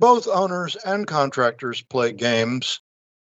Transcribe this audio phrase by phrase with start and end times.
[0.00, 2.80] Both owners and contractors play games.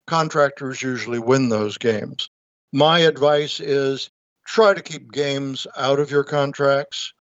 [0.09, 2.29] Contractors usually win those games.
[2.73, 4.11] My advice is
[4.45, 7.13] try to keep games out of your contracts.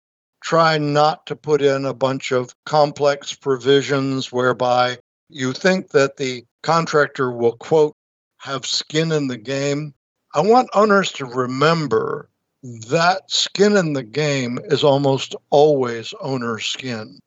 [0.42, 4.98] Try not to put in a bunch of complex provisions whereby
[5.30, 7.96] you think that the contractor will, quote,
[8.40, 9.94] have skin in the game.
[10.34, 12.28] I want owners to remember
[12.64, 17.20] that skin in the game is almost always owner skin.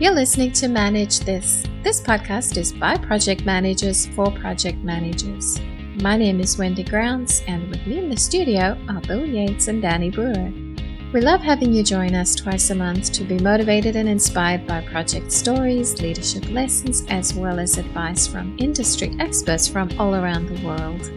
[0.00, 1.62] You're listening to Manage This.
[1.82, 5.60] This podcast is by project managers for project managers.
[5.96, 9.82] My name is Wendy Grounds, and with me in the studio are Bill Yates and
[9.82, 10.50] Danny Brewer.
[11.12, 14.80] We love having you join us twice a month to be motivated and inspired by
[14.86, 20.66] project stories, leadership lessons, as well as advice from industry experts from all around the
[20.66, 21.10] world.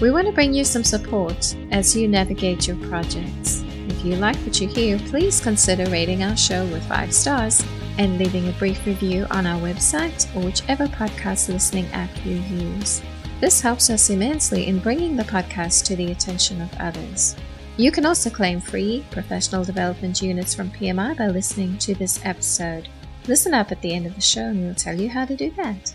[0.00, 3.62] We want to bring you some support as you navigate your projects.
[3.86, 7.64] If you like what you hear, please consider rating our show with five stars
[7.98, 13.02] and leaving a brief review on our website or whichever podcast listening app you use.
[13.40, 17.36] This helps us immensely in bringing the podcast to the attention of others.
[17.76, 22.88] You can also claim free professional development units from PMI by listening to this episode.
[23.26, 25.50] Listen up at the end of the show and we'll tell you how to do
[25.56, 25.94] that.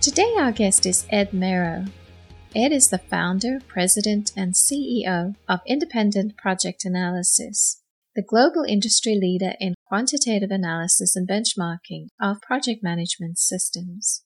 [0.00, 1.84] Today, our guest is Ed Merrow.
[2.56, 7.80] Ed is the founder, president, and CEO of Independent Project Analysis,
[8.14, 14.22] the global industry leader in quantitative analysis and benchmarking of project management systems.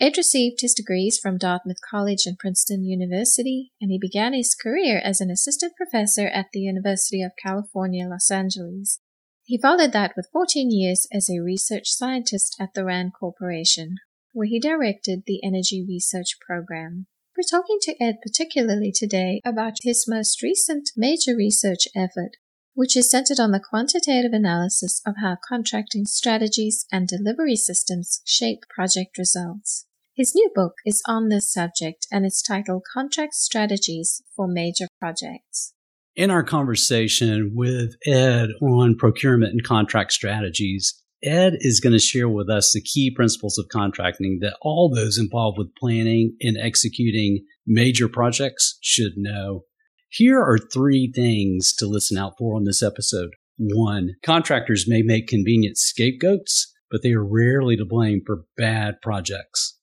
[0.00, 5.00] Ed received his degrees from Dartmouth College and Princeton University, and he began his career
[5.04, 8.98] as an assistant professor at the University of California, Los Angeles.
[9.44, 13.96] He followed that with 14 years as a research scientist at the RAND Corporation,
[14.32, 17.06] where he directed the Energy Research Program.
[17.36, 22.36] We're talking to Ed particularly today about his most recent major research effort,
[22.74, 28.60] which is centered on the quantitative analysis of how contracting strategies and delivery systems shape
[28.74, 29.86] project results.
[30.14, 35.72] His new book is on this subject and it's titled Contract Strategies for Major Projects.
[36.16, 42.28] In our conversation with Ed on procurement and contract strategies, Ed is going to share
[42.28, 47.44] with us the key principles of contracting that all those involved with planning and executing
[47.66, 49.64] major projects should know.
[50.12, 53.30] Here are three things to listen out for on this episode.
[53.58, 59.78] One, contractors may make convenient scapegoats, but they are rarely to blame for bad projects.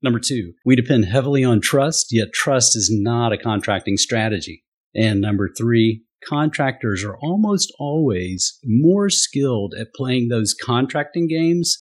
[0.00, 4.62] Number two, we depend heavily on trust, yet trust is not a contracting strategy.
[4.94, 11.82] And number three, contractors are almost always more skilled at playing those contracting games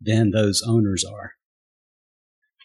[0.00, 1.34] than those owners are.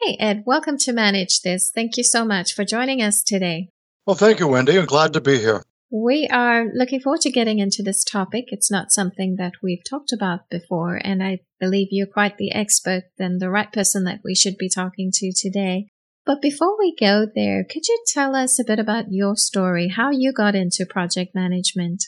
[0.02, 1.70] Hey, Ed, welcome to Manage This.
[1.70, 3.70] Thank you so much for joining us today.
[4.06, 4.78] Well, thank you, Wendy.
[4.78, 5.64] I'm glad to be here.
[5.90, 8.46] We are looking forward to getting into this topic.
[8.48, 13.04] It's not something that we've talked about before, and I believe you're quite the expert
[13.18, 15.88] and the right person that we should be talking to today.
[16.26, 20.10] But before we go there, could you tell us a bit about your story, how
[20.12, 22.04] you got into project management?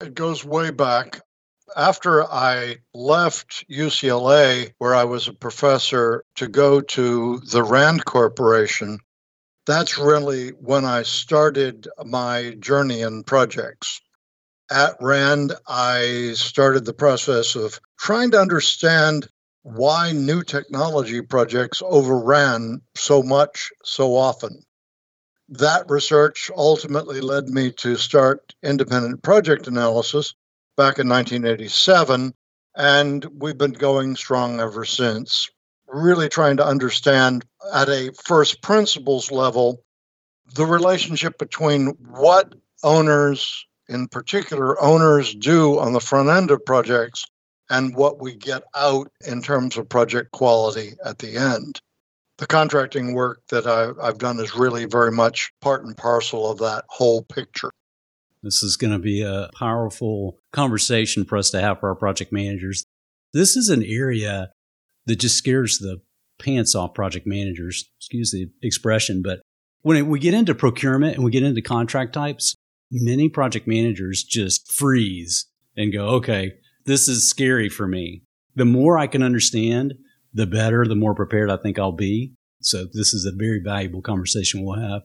[0.00, 1.20] It goes way back.
[1.76, 9.00] After I left UCLA, where I was a professor, to go to the RAND Corporation,
[9.66, 14.00] that's really when I started my journey in projects.
[14.70, 19.28] At RAND, I started the process of trying to understand
[19.62, 24.62] why new technology projects overran so much so often.
[25.48, 30.34] That research ultimately led me to start independent project analysis
[30.76, 32.32] back in 1987,
[32.76, 35.48] and we've been going strong ever since
[35.88, 39.82] really trying to understand at a first principles level
[40.54, 47.24] the relationship between what owners, in particular owners, do on the front end of projects
[47.68, 51.80] and what we get out in terms of project quality at the end.
[52.38, 56.84] The contracting work that I've done is really very much part and parcel of that
[56.88, 57.70] whole picture.
[58.42, 62.32] This is going to be a powerful conversation for us to have for our project
[62.32, 62.84] managers.
[63.32, 64.50] This is an area
[65.06, 66.00] that just scares the
[66.38, 67.88] pants off project managers.
[67.98, 69.40] Excuse the expression, but
[69.82, 72.54] when we get into procurement and we get into contract types,
[72.90, 75.46] many project managers just freeze
[75.76, 76.54] and go, okay,
[76.84, 78.22] this is scary for me.
[78.54, 79.94] The more I can understand,
[80.34, 82.32] the better, the more prepared I think I'll be.
[82.60, 85.02] So this is a very valuable conversation we'll have.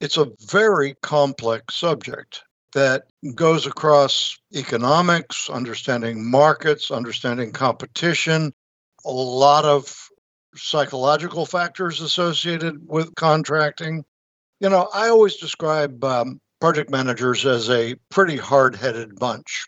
[0.00, 3.04] It's a very complex subject that
[3.34, 8.52] goes across economics, understanding markets, understanding competition,
[9.04, 10.08] a lot of
[10.56, 14.04] psychological factors associated with contracting.
[14.60, 19.66] You know, I always describe um, project managers as a pretty hard headed bunch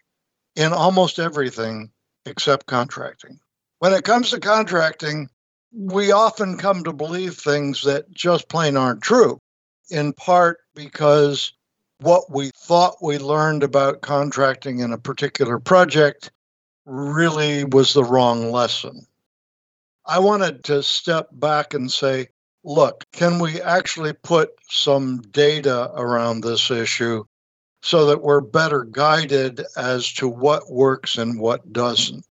[0.54, 1.90] in almost everything
[2.24, 3.38] except contracting.
[3.78, 5.28] when it comes to contracting,
[5.72, 9.38] we often come to believe things that just plain aren't true,
[9.90, 11.52] in part because
[12.00, 16.30] what we thought we learned about contracting in a particular project
[16.86, 19.06] really was the wrong lesson.
[20.06, 22.28] I wanted to step back and say,
[22.64, 27.24] look, can we actually put some data around this issue
[27.82, 32.24] so that we're better guided as to what works and what doesn't?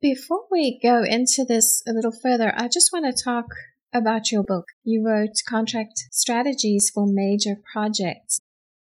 [0.00, 3.46] Before we go into this a little further, I just want to talk
[3.94, 4.66] about your book.
[4.82, 8.40] You wrote Contract Strategies for Major Projects.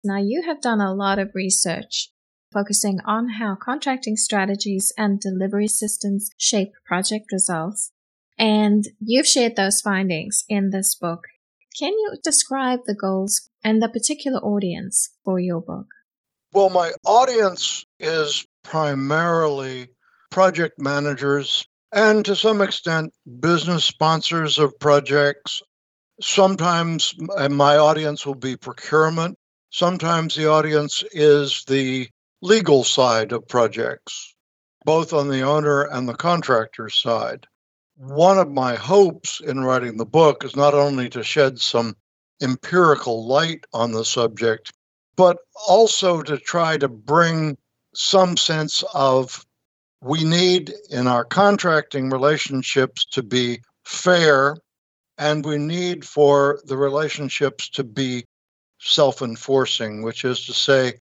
[0.04, 2.10] Now, you have done a lot of research
[2.52, 7.92] focusing on how contracting strategies and delivery systems shape project results.
[8.38, 11.24] And you've shared those findings in this book.
[11.78, 15.86] Can you describe the goals and the particular audience for your book?
[16.52, 19.88] Well, my audience is primarily
[20.30, 25.62] project managers and to some extent business sponsors of projects.
[26.20, 27.14] Sometimes
[27.50, 29.38] my audience will be procurement
[29.76, 32.08] Sometimes the audience is the
[32.40, 34.34] legal side of projects,
[34.86, 37.46] both on the owner and the contractor side.
[37.96, 41.96] One of my hopes in writing the book is not only to shed some
[42.42, 44.72] empirical light on the subject,
[45.16, 47.56] but also to try to bring
[47.94, 49.46] some sense of
[50.02, 54.58] we need in our contracting relationships to be fair
[55.16, 58.26] and we need for the relationships to be
[58.78, 60.94] self enforcing, which is to say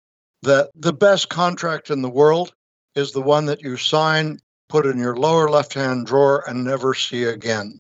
[0.44, 2.54] that the best contract in the world
[2.96, 4.40] is the one that you sign,
[4.70, 7.80] put in your lower left hand drawer, and never see again.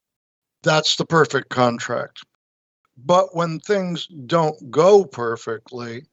[0.63, 2.23] That's the perfect contract.
[2.97, 6.03] But when things don't go perfectly,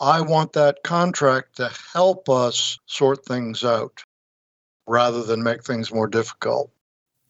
[0.00, 4.02] I want that contract to help us sort things out
[4.86, 6.72] rather than make things more difficult.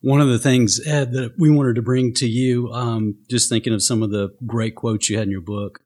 [0.02, 3.74] One of the things, Ed, that we wanted to bring to you, um, just thinking
[3.74, 5.80] of some of the great quotes you had in your book,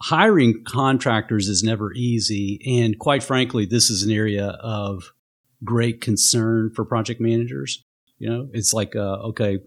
[0.00, 2.60] hiring contractors is never easy.
[2.80, 5.12] And quite frankly, this is an area of
[5.64, 7.82] great concern for project managers.
[8.18, 9.58] You know, it's like, uh, okay,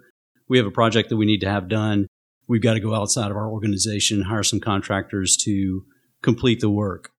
[0.47, 2.07] we have a project that we need to have done.
[2.47, 5.83] We've got to go outside of our organization, hire some contractors to
[6.21, 7.12] complete the work.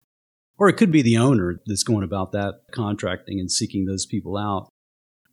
[0.58, 4.38] Or it could be the owner that's going about that contracting and seeking those people
[4.38, 4.68] out.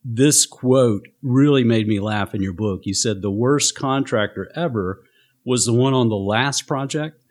[0.03, 2.81] This quote really made me laugh in your book.
[2.83, 5.01] You said the worst contractor ever
[5.45, 7.21] was the one on the last project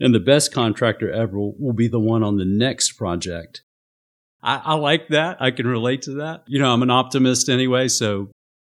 [0.00, 3.62] and the best contractor ever will be the one on the next project.
[4.42, 5.40] I, I, like that.
[5.40, 6.44] I can relate to that.
[6.46, 8.30] You know, I'm an optimist anyway, so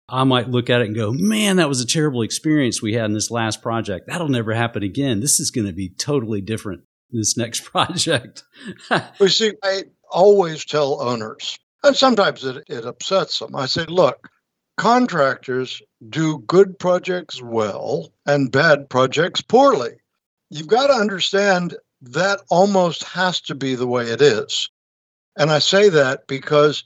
[0.07, 3.06] I might look at it and go, man, that was a terrible experience we had
[3.06, 4.07] in this last project.
[4.07, 5.19] That'll never happen again.
[5.19, 8.44] This is going to be totally different in this next project.
[9.19, 13.56] we see, I always tell owners, and sometimes it, it upsets them.
[13.56, 14.29] I say, look,
[14.77, 19.97] contractors do good projects well and bad projects poorly
[20.50, 24.69] you've got to understand that almost has to be the way it is.
[25.38, 26.84] And I say that because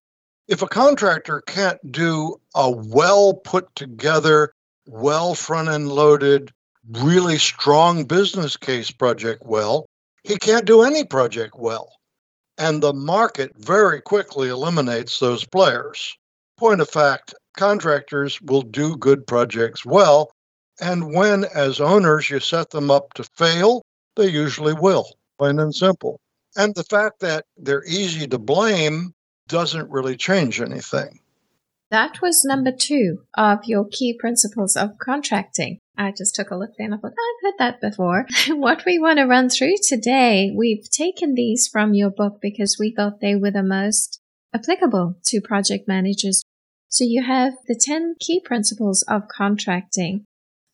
[0.48, 4.54] if a contractor can't do a well put together,
[4.88, 6.52] well front end loaded,
[6.90, 9.86] really strong business case project well,
[10.24, 11.92] he can't do any project well.
[12.58, 16.18] And the market very quickly eliminates those players.
[16.58, 20.32] Point of fact, contractors will do good projects well
[20.82, 23.84] and when, as owners, you set them up to fail,
[24.16, 26.20] they usually will, plain and simple.
[26.60, 29.14] And the fact that they're easy to blame
[29.48, 31.22] doesn't really change anything.
[31.90, 35.80] That was number two of your key principles of contracting.
[35.98, 38.28] I just took a look there and I thought, oh, I've heard that before.
[38.50, 42.94] what we want to run through today, we've taken these from your book because we
[42.94, 44.20] thought they were the most
[44.54, 46.44] applicable to project managers.
[46.90, 50.26] So you have the 10 key principles of contracting.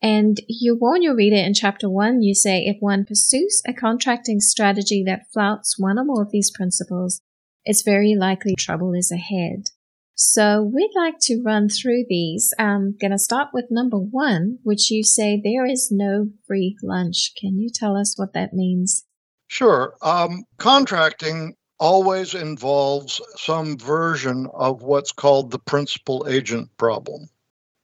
[0.06, 4.40] And you warn your reader in chapter one, you say, if one pursues a contracting
[4.40, 7.22] strategy that flouts one or more of these principles,
[7.64, 9.72] it's very likely trouble is ahead.
[10.14, 12.54] So we'd like to run through these.
[12.60, 17.32] I'm going to start with number one, which you say there is no free lunch.
[17.36, 19.06] Can you tell us what that means?
[19.48, 19.96] Sure.
[20.04, 27.28] Um, contracting always involves some version of what's called the principal agent problem,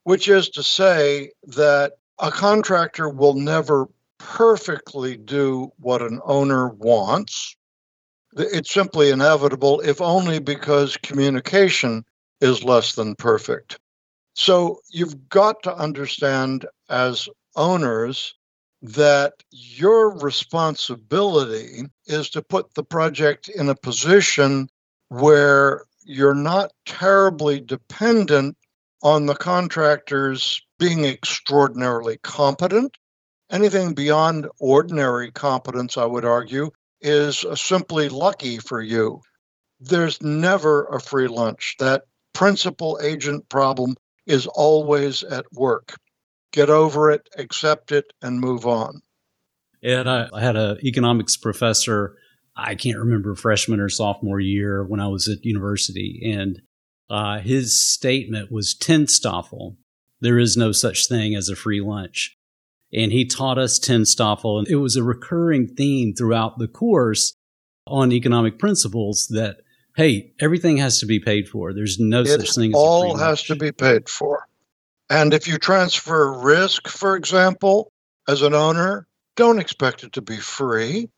[0.04, 3.88] which is to say that a contractor will never
[4.20, 7.56] perfectly do what an owner wants.
[8.34, 12.06] It's simply inevitable, if only because communication
[12.40, 13.80] is less than perfect.
[14.34, 18.36] So you've got to understand as owners
[18.84, 24.70] that your responsibility is to put the project in a position
[25.10, 28.56] where you're not terribly dependent
[29.02, 32.98] on the contractors being extraordinarily competent.
[33.50, 39.22] Anything beyond ordinary competence, I would argue, is simply lucky for you.
[39.80, 41.76] There's never a free lunch.
[41.80, 42.04] That
[42.34, 45.96] principal agent problem is always at work.
[46.54, 49.02] Get over it, accept it, and move on.
[49.84, 52.16] Ed, I, I had an economics professor,
[52.56, 56.62] I can't remember freshman or sophomore year when I was at university, and
[57.12, 59.76] uh, his statement was TANSTAAFL.
[60.22, 62.38] There is no such thing as a free lunch.
[62.94, 67.34] And he taught us TANSTAAFL, and it was a recurring theme throughout the course
[67.86, 69.58] on economic principles that
[69.98, 71.74] hey, everything has to be paid for.
[71.74, 74.48] There's no it such thing as all has to be paid for.
[75.10, 77.92] And if you transfer risk, for example,
[78.26, 81.10] as an owner, don't expect it to be free.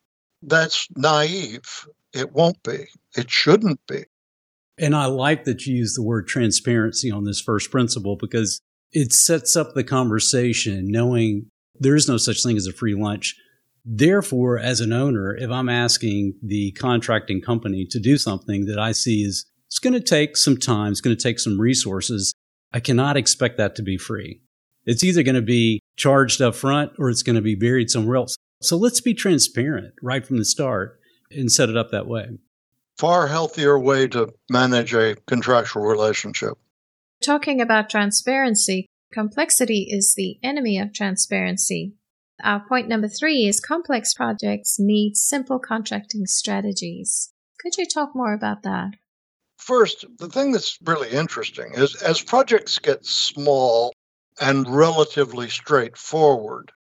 [0.41, 1.87] That's naive.
[2.13, 2.87] It won't be.
[3.15, 4.05] It shouldn't be.
[4.77, 8.59] And I like that you use the word transparency on this first principle because
[8.91, 11.47] it sets up the conversation knowing
[11.79, 13.35] there is no such thing as a free lunch.
[13.85, 18.93] Therefore, as an owner, if I'm asking the contracting company to do something that I
[18.93, 22.33] see is it's going to take some time, it's going to take some resources,
[22.71, 24.41] I cannot expect that to be free.
[24.85, 28.17] It's either going to be charged up front or it's going to be buried somewhere
[28.17, 28.35] else.
[28.61, 30.99] So let's be transparent right from the start
[31.31, 32.29] and set it up that way.
[32.97, 36.57] Far healthier way to manage a contractual relationship.
[37.23, 41.95] Talking about transparency, complexity is the enemy of transparency.
[42.43, 47.31] Our point number three is complex projects need simple contracting strategies.
[47.59, 48.91] Could you talk more about that?
[49.57, 53.93] First, the thing that's really interesting is as projects get small
[54.41, 56.71] and relatively straightforward,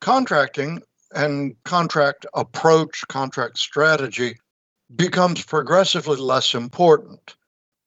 [0.00, 0.82] contracting
[1.14, 4.36] and contract approach, contract strategy
[4.96, 7.36] becomes progressively less important.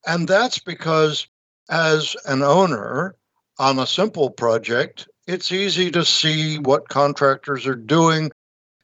[0.05, 1.27] And that's because,
[1.69, 3.15] as an owner
[3.59, 8.31] on a simple project, it's easy to see what contractors are doing.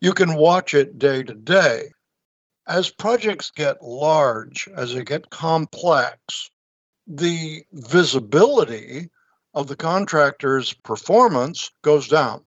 [0.01, 1.91] You can watch it day to day.
[2.67, 6.49] As projects get large, as they get complex,
[7.07, 9.09] the visibility
[9.53, 12.45] of the contractor's performance goes down.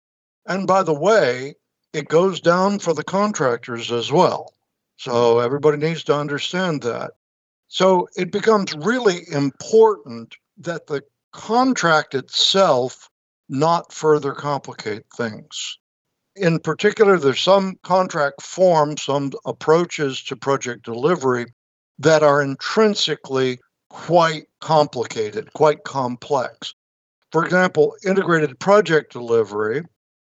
[0.46, 1.56] And by the way,
[1.94, 4.54] it goes down for the contractors as well.
[5.00, 7.12] So everybody needs to understand that.
[7.70, 13.10] So it becomes really important that the contract itself
[13.48, 15.78] not further complicate things.
[16.36, 21.46] In particular, there's some contract forms, some approaches to project delivery
[22.00, 23.58] that are intrinsically
[23.90, 26.74] quite complicated, quite complex.
[27.32, 29.82] For example, integrated project delivery,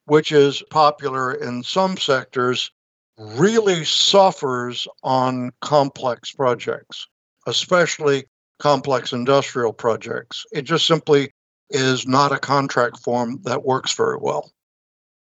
[0.08, 2.70] which is popular in some sectors,
[3.18, 7.08] really suffers on complex projects,
[7.48, 8.26] especially
[8.60, 10.46] complex industrial projects.
[10.52, 11.32] It just simply
[11.70, 14.52] is not a contract form that works very well.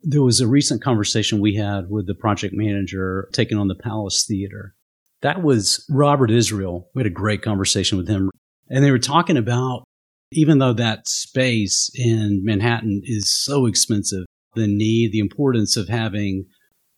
[0.02, 4.26] There was a recent conversation we had with the project manager taking on the Palace
[4.28, 4.76] Theater.
[5.22, 6.90] That was Robert Israel.
[6.94, 8.30] We had a great conversation with him.
[8.70, 9.86] And they were talking about,
[10.32, 16.46] even though that space in Manhattan is so expensive, the need, the importance of having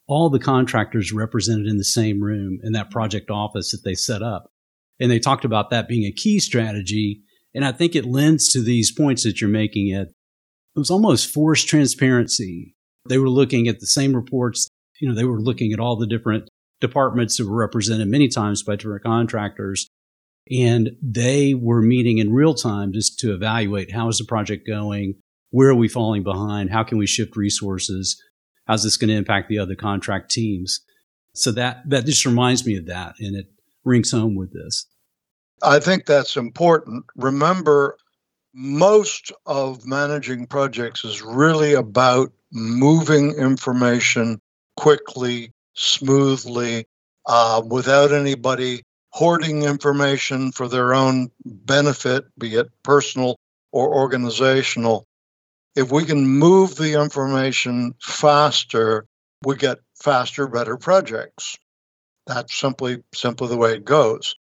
[0.07, 4.23] all the contractors represented in the same room in that project office that they set
[4.23, 4.51] up.
[4.99, 7.23] And they talked about that being a key strategy
[7.57, 10.09] and I think it lends to these points that you're making it.
[10.09, 12.75] It was almost forced transparency.
[13.09, 14.67] They were looking at the same reports.
[15.01, 16.49] You know, they were looking at all the different
[16.81, 19.87] departments that were represented many times by different contractors.
[20.51, 25.15] And they were meeting in real time just to evaluate how is the project going?
[25.49, 26.69] Where are we falling behind?
[26.69, 28.21] How can we shift resources?
[28.67, 30.81] How's this going to impact the other contract teams?
[31.33, 33.47] So that, that just reminds me of that and it
[33.83, 34.85] rings home with this.
[35.63, 37.05] I think that's important.
[37.15, 37.97] Remember,
[38.53, 44.39] most of managing projects is really about moving information
[44.75, 46.85] quickly, smoothly,
[47.25, 53.35] uh, without anybody hoarding information for their own benefit, be it personal
[53.71, 55.06] or organizational.
[55.77, 59.05] If we can move the information faster,
[59.45, 61.57] we get faster, better projects.
[62.25, 64.35] That's simply simply the way it goes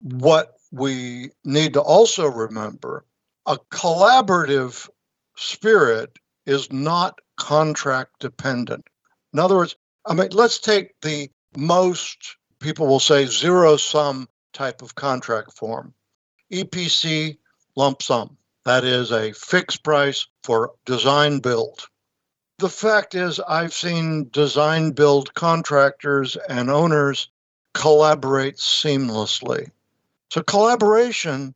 [0.00, 3.04] what we need to also remember
[3.46, 4.88] a collaborative
[5.36, 8.84] spirit is not contract dependent.
[9.32, 14.82] In other words, I mean, let's take the most people will say zero sum type
[14.82, 15.94] of contract form
[16.52, 17.38] EPC
[17.76, 18.36] lump sum.
[18.66, 21.86] That is a fixed price for design build.
[22.58, 27.28] The fact is, I've seen design build contractors and owners
[27.74, 29.70] collaborate seamlessly.
[30.32, 31.54] So collaboration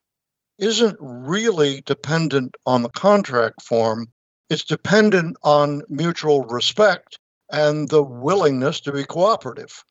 [0.61, 4.07] isn't really dependent on the contract form.
[4.49, 7.19] It's dependent on mutual respect
[7.51, 9.83] and the willingness to be cooperative.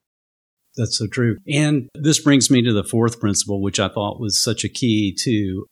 [0.77, 1.35] That's so true.
[1.49, 5.13] And this brings me to the fourth principle, which I thought was such a key
[5.23, 5.65] to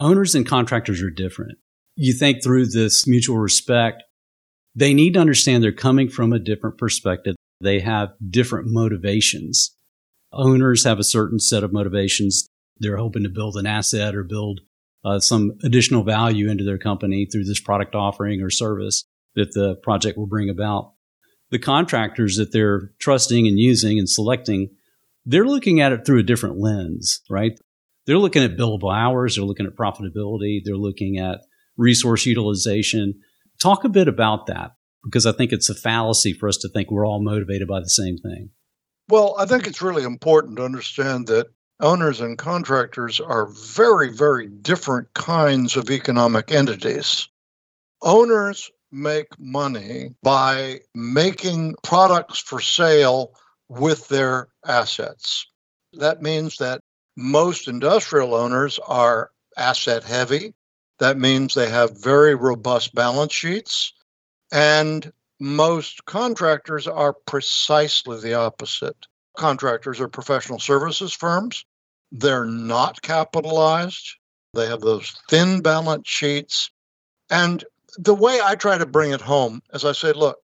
[0.00, 1.58] owners and contractors are different.
[1.96, 4.02] You think through this mutual respect,
[4.74, 7.34] they need to understand they're coming from a different perspective.
[7.60, 9.74] They have different motivations.
[10.32, 12.48] Owners have a certain set of motivations.
[12.78, 14.60] They're hoping to build an asset or build
[15.04, 19.76] uh, some additional value into their company through this product offering or service that the
[19.76, 20.92] project will bring about.
[21.50, 24.70] The contractors that they're trusting and using and selecting,
[25.24, 27.58] they're looking at it through a different lens, right?
[28.08, 31.42] They're looking at billable hours, they're looking at profitability, they're looking at
[31.76, 33.20] resource utilization.
[33.60, 34.70] Talk a bit about that
[35.04, 37.90] because I think it's a fallacy for us to think we're all motivated by the
[37.90, 38.48] same thing.
[39.10, 41.48] Well, I think it's really important to understand that
[41.80, 47.28] owners and contractors are very, very different kinds of economic entities.
[48.00, 53.34] Owners make money by making products for sale
[53.68, 55.46] with their assets.
[55.92, 56.80] That means that
[57.20, 60.54] most industrial owners are asset heavy.
[61.00, 63.92] That means they have very robust balance sheets.
[64.52, 69.08] And most contractors are precisely the opposite.
[69.36, 71.64] Contractors are professional services firms.
[72.12, 74.14] They're not capitalized.
[74.54, 76.70] They have those thin balance sheets.
[77.30, 77.64] And
[77.96, 80.38] the way I try to bring it home is I say, look,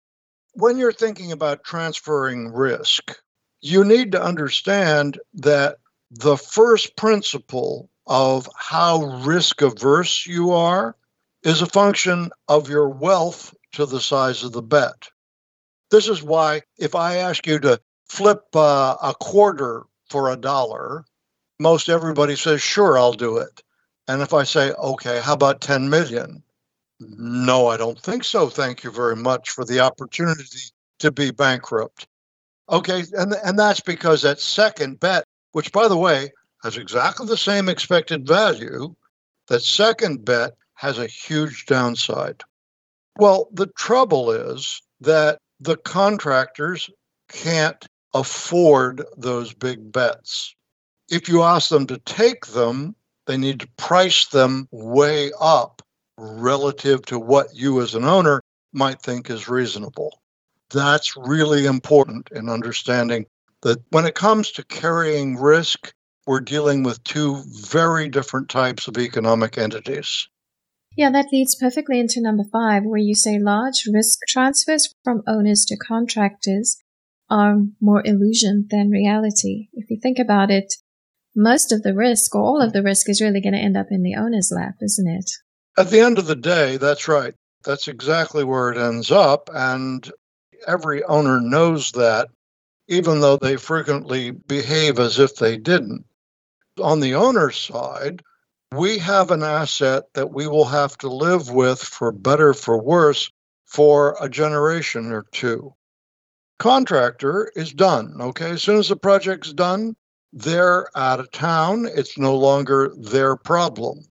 [0.54, 3.16] when you're thinking about transferring risk,
[3.62, 5.78] you need to understand that
[6.14, 10.96] the first principle of how risk averse you are
[11.44, 15.10] is a function of your wealth to the size of the bet.
[15.90, 21.06] This is why, if I ask you to flip uh, a quarter for a dollar,
[21.60, 23.64] most everybody says, sure, I'll do it.
[24.08, 26.44] And if I say, okay, how about 10 million?
[27.00, 28.50] No, I don't think so.
[28.50, 30.60] Thank you very much for the opportunity
[31.00, 32.08] to be bankrupt.
[32.70, 35.23] Okay, and, and that's because that second bet,
[35.54, 38.94] which by the way has exactly the same expected value,
[39.48, 42.44] that second bet has a huge downside.
[43.18, 46.90] Well, the trouble is that the contractors
[47.30, 50.56] can't afford those big bets.
[51.10, 55.82] If you ask them to take them, they need to price them way up
[56.18, 60.22] relative to what you as an owner might think is reasonable.
[60.72, 63.26] That's really important in understanding
[63.64, 65.94] that when it comes to carrying risk,
[66.26, 70.28] we're dealing with two very different types of economic entities.
[70.96, 75.66] Yeah, that leads perfectly into number five, where you say large risk transfers from owners
[75.66, 76.78] to contractors
[77.30, 79.70] are more illusion than reality.
[79.74, 80.76] If you think about it,
[81.36, 83.88] most of the risk or all of the risk is really going to end up
[83.90, 85.32] in the owner's lap, isn't it?
[85.78, 87.34] At the end of the day, that's right.
[87.66, 89.50] That's exactly where it ends up.
[89.52, 90.10] And
[90.68, 92.28] every owner knows that,
[92.88, 96.06] even though they frequently behave as if they didn't.
[96.82, 98.22] On the owner's side,
[98.74, 103.32] we have an asset that we will have to live with for better, for worse,
[103.66, 105.74] for a generation or two.
[106.60, 108.16] Contractor is done.
[108.20, 108.52] Okay.
[108.52, 109.96] As soon as the project's done,
[110.32, 111.88] they're out of town.
[111.94, 114.06] It's no longer their problem.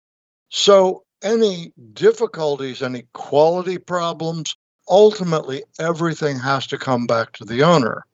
[0.48, 4.56] So any difficulties, any quality problems,
[4.88, 8.06] ultimately everything has to come back to the owner.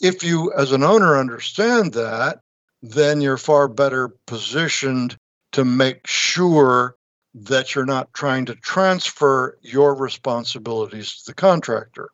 [0.00, 2.40] If you, as an owner, understand that,
[2.82, 5.16] then you're far better positioned
[5.52, 6.96] to make sure
[7.34, 12.10] that you're not trying to transfer your responsibilities to the contractor.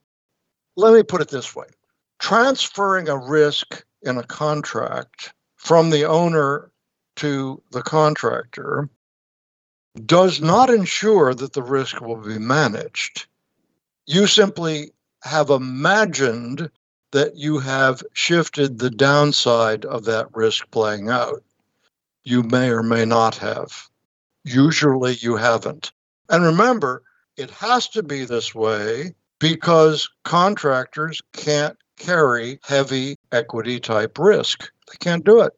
[0.77, 1.67] Let me put it this way
[2.19, 6.71] transferring a risk in a contract from the owner
[7.17, 8.89] to the contractor
[10.07, 13.27] does not ensure that the risk will be managed.
[14.07, 16.71] You simply have imagined
[17.13, 21.43] that you have shifted the downside of that risk playing out.
[22.23, 23.89] You may or may not have.
[24.45, 25.93] Usually you haven't.
[26.29, 27.03] And remember,
[27.37, 34.71] it has to be this way because contractors can't carry heavy equity type risk.
[34.91, 35.53] They can't do it.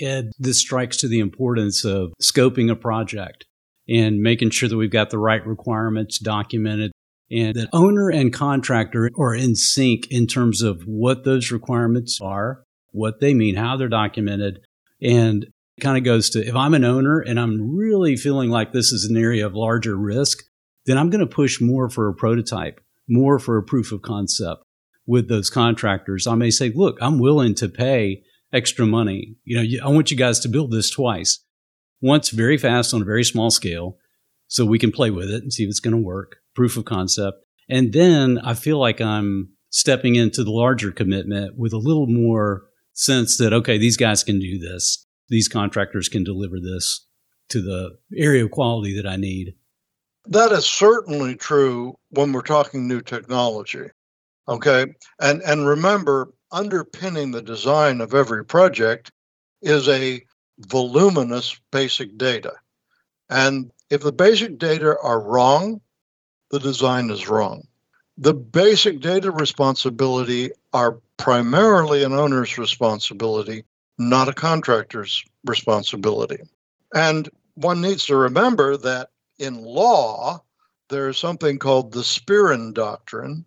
[0.00, 3.46] Ed, this strikes to the importance of scoping a project
[3.88, 6.92] and making sure that we've got the right requirements documented
[7.30, 12.64] and that owner and contractor are in sync in terms of what those requirements are,
[12.90, 14.60] what they mean, how they're documented.
[15.00, 18.72] And it kind of goes to if I'm an owner and I'm really feeling like
[18.72, 20.38] this is an area of larger risk,
[20.86, 24.62] then I'm going to push more for a prototype, more for a proof of concept
[25.06, 26.26] with those contractors.
[26.26, 29.36] I may say, look, I'm willing to pay extra money.
[29.44, 31.38] You know, I want you guys to build this twice.
[32.00, 33.96] once very fast on a very small scale
[34.48, 36.84] so we can play with it and see if it's going to work, proof of
[36.84, 37.38] concept.
[37.68, 42.64] And then I feel like I'm stepping into the larger commitment with a little more
[42.92, 45.06] sense that, okay, these guys can do this.
[45.28, 47.06] These contractors can deliver this
[47.50, 49.54] to the area of quality that I need.
[50.26, 53.86] That is certainly true when we're talking new technology.
[54.48, 54.86] Okay.
[55.20, 59.10] And and remember, underpinning the design of every project
[59.62, 60.22] is a
[60.58, 62.52] voluminous basic data.
[63.28, 65.80] And if the basic data are wrong,
[66.50, 67.66] the design is wrong.
[68.18, 73.64] The basic data responsibility are primarily an owner's responsibility,
[73.98, 76.38] not a contractor's responsibility.
[76.94, 80.42] And one needs to remember that in law,
[80.88, 83.44] there is something called the Spearin Doctrine,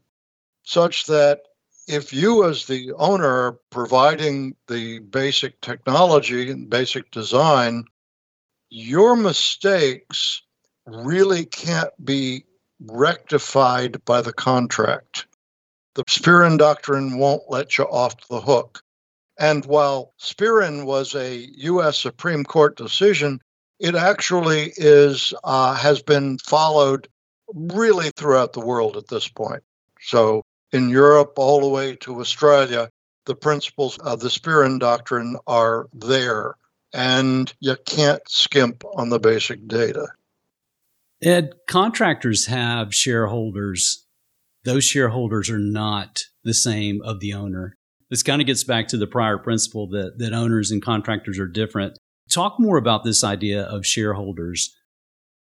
[0.64, 1.42] such that
[1.88, 7.84] if you, as the owner, are providing the basic technology and basic design,
[8.70, 10.42] your mistakes
[10.88, 12.46] really can't be
[12.86, 15.26] rectified by the contract.
[15.96, 18.82] The Spearin Doctrine won't let you off the hook.
[19.40, 22.00] And while Spearin was a U.S.
[22.00, 23.42] Supreme Court decision,
[23.80, 27.08] it actually is uh, has been followed
[27.54, 29.64] really throughout the world at this point.
[30.02, 32.90] So in Europe all the way to Australia,
[33.26, 36.56] the principles of the Spearin Doctrine are there,
[36.94, 40.08] and you can't skimp on the basic data.
[41.24, 44.06] Ed, contractors have shareholders.
[44.66, 47.78] Those shareholders are not the same of the owner.
[48.10, 51.48] This kind of gets back to the prior principle that, that owners and contractors are
[51.48, 51.98] different.
[52.30, 54.76] Talk more about this idea of shareholders.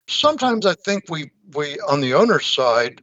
[0.07, 3.03] Sometimes I think we, we on the owner's side,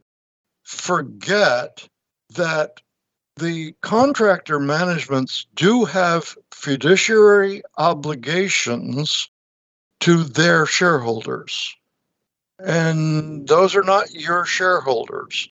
[0.62, 1.88] forget
[2.36, 2.80] that
[3.36, 9.28] the contractor managements do have fiduciary obligations
[10.00, 11.74] to their shareholders.
[12.64, 15.48] And those are not your shareholders.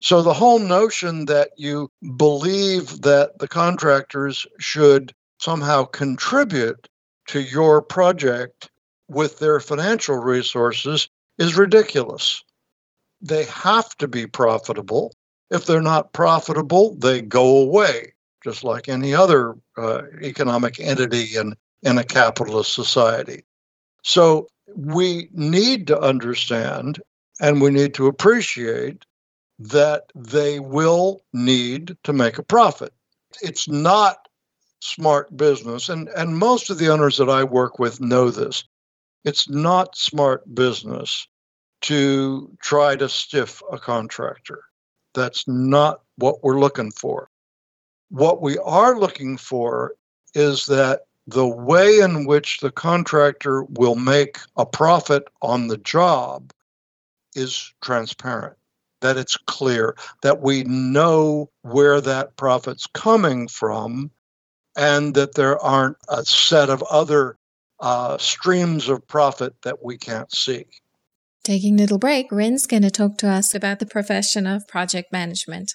[0.00, 6.88] So the whole notion that you believe that the contractors should somehow contribute
[7.28, 8.68] to your project
[9.08, 12.42] with their financial resources is ridiculous.
[13.20, 15.12] They have to be profitable.
[15.50, 21.54] If they're not profitable, they go away, just like any other uh, economic entity in,
[21.82, 23.44] in a capitalist society.
[24.02, 27.00] So we need to understand
[27.40, 29.04] and we need to appreciate
[29.58, 32.92] that they will need to make a profit.
[33.42, 34.28] It's not
[34.80, 38.64] smart business, and, and most of the owners that I work with know this.
[39.24, 41.28] It's not smart business
[41.82, 44.64] to try to stiff a contractor.
[45.14, 47.28] That's not what we're looking for.
[48.08, 49.94] What we are looking for
[50.34, 56.52] is that the way in which the contractor will make a profit on the job
[57.34, 58.56] is transparent,
[59.00, 64.10] that it's clear, that we know where that profit's coming from,
[64.76, 67.36] and that there aren't a set of other
[67.80, 70.64] uh, streams of profit that we can't see.
[71.44, 75.12] Taking a little break, Rin's going to talk to us about the profession of project
[75.12, 75.74] management.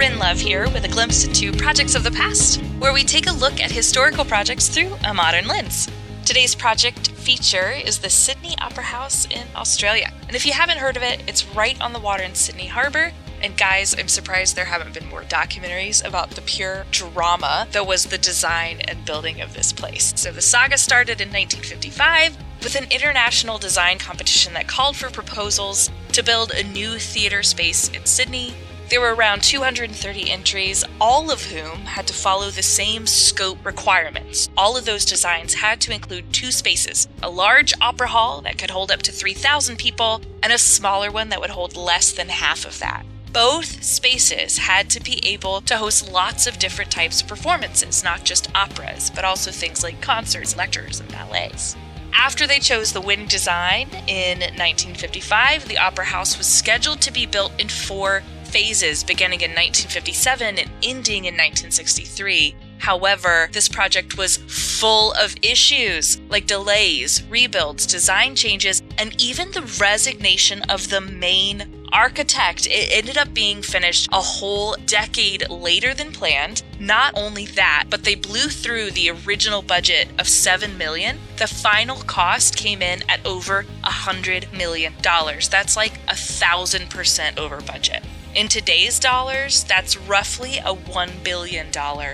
[0.00, 3.32] Rin Love here with a glimpse into projects of the past, where we take a
[3.32, 5.90] look at historical projects through a modern lens.
[6.24, 10.10] Today's project feature is the Sydney Opera House in Australia.
[10.26, 13.12] And if you haven't heard of it, it's right on the water in Sydney Harbour.
[13.42, 18.06] And guys, I'm surprised there haven't been more documentaries about the pure drama that was
[18.06, 20.14] the design and building of this place.
[20.16, 25.90] So the saga started in 1955 with an international design competition that called for proposals
[26.12, 28.54] to build a new theater space in Sydney.
[28.90, 34.50] There were around 230 entries, all of whom had to follow the same scope requirements.
[34.56, 38.70] All of those designs had to include two spaces a large opera hall that could
[38.70, 42.64] hold up to 3,000 people, and a smaller one that would hold less than half
[42.64, 43.06] of that.
[43.32, 48.24] Both spaces had to be able to host lots of different types of performances, not
[48.24, 51.76] just operas, but also things like concerts, lectures, and ballets.
[52.12, 57.24] After they chose the winning design in 1955, the Opera House was scheduled to be
[57.24, 62.54] built in four phases, beginning in 1957 and ending in 1963.
[62.80, 69.62] However, this project was full of issues like delays, rebuilds, design changes, and even the
[69.78, 72.66] resignation of the main architect.
[72.66, 76.62] It ended up being finished a whole decade later than planned.
[76.78, 81.18] Not only that, but they blew through the original budget of 7 million.
[81.36, 85.48] The final cost came in at over a hundred million dollars.
[85.48, 88.02] That's like a thousand percent over budget.
[88.32, 91.66] In today's dollars, that's roughly a $1 billion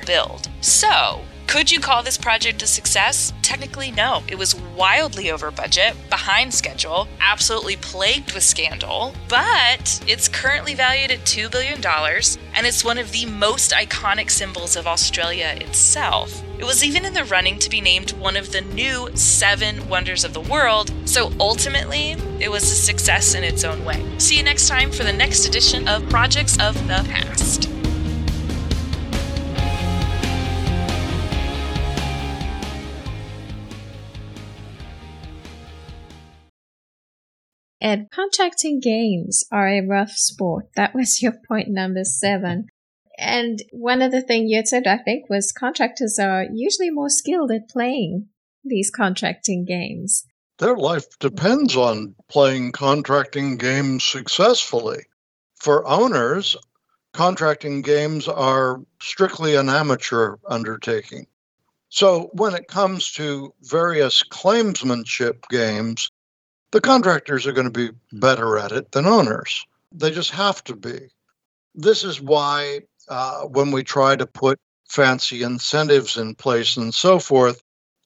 [0.07, 0.49] build.
[0.63, 3.33] So, could you call this project a success?
[3.41, 4.23] Technically, no.
[4.29, 11.11] It was wildly over budget, behind schedule, absolutely plagued with scandal, but it's currently valued
[11.11, 16.43] at $2 billion and it's one of the most iconic symbols of Australia itself.
[16.59, 20.25] It was even in the running to be named one of the new seven wonders
[20.25, 24.05] of the world, so ultimately, it was a success in its own way.
[24.19, 27.69] See you next time for the next edition of Projects of the Past.
[37.81, 40.67] And contracting games are a rough sport.
[40.77, 42.67] That was your point number seven.
[43.19, 47.09] And one of the things you had said, I think, was contractors are usually more
[47.09, 48.29] skilled at playing
[48.65, 50.27] these contracting games.
[50.59, 55.05] Their life depends on playing contracting games successfully.
[55.57, 56.57] For owners,
[57.13, 61.27] contracting games are strictly an amateur undertaking.
[61.89, 66.11] So when it comes to various claimsmanship games,
[66.73, 69.67] the contractors are going to be better at it than owners.
[69.93, 71.09] They just have to be.
[71.75, 77.19] This is why uh, when we try to put fancy incentives in place and so
[77.19, 77.63] forth,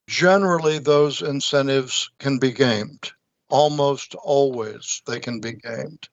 [0.07, 3.11] generally those incentives can be gamed.
[3.49, 6.07] Almost always they can be gamed.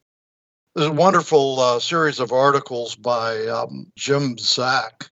[0.75, 5.11] There's a wonderful uh, series of articles by um, Jim Zack